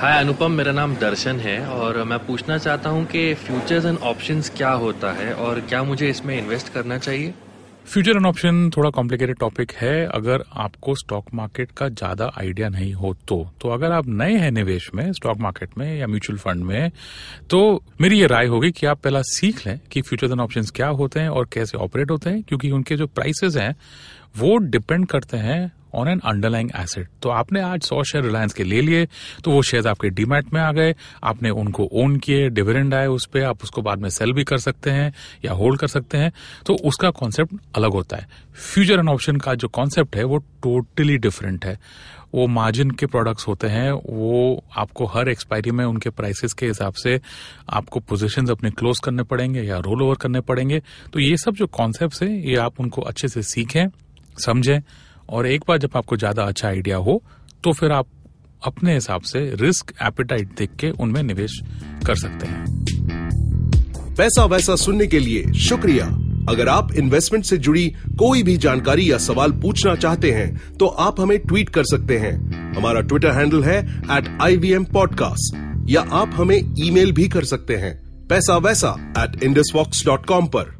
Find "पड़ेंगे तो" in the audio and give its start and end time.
50.42-51.20